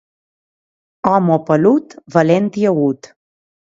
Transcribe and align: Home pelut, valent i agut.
Home 1.11 1.37
pelut, 1.49 1.95
valent 2.17 2.51
i 2.63 2.67
agut. 2.71 3.15